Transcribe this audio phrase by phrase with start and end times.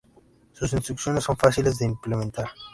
[0.53, 2.47] Sus instrucciones son fáciles de implementar.